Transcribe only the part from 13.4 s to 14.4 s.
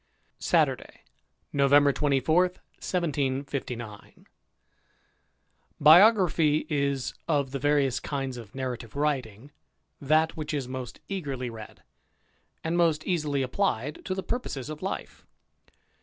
applied to the